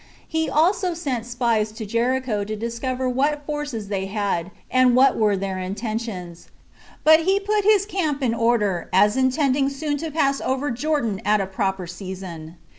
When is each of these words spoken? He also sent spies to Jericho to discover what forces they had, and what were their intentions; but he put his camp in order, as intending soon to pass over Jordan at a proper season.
He 0.27 0.49
also 0.49 0.95
sent 0.95 1.27
spies 1.27 1.71
to 1.73 1.85
Jericho 1.85 2.43
to 2.43 2.55
discover 2.55 3.07
what 3.07 3.45
forces 3.45 3.87
they 3.87 4.07
had, 4.07 4.49
and 4.71 4.95
what 4.95 5.15
were 5.15 5.37
their 5.37 5.59
intentions; 5.59 6.47
but 7.03 7.19
he 7.19 7.39
put 7.39 7.63
his 7.63 7.85
camp 7.85 8.23
in 8.23 8.33
order, 8.33 8.89
as 8.91 9.15
intending 9.15 9.69
soon 9.69 9.97
to 9.97 10.09
pass 10.09 10.41
over 10.41 10.71
Jordan 10.71 11.21
at 11.23 11.39
a 11.39 11.45
proper 11.45 11.85
season. 11.85 12.57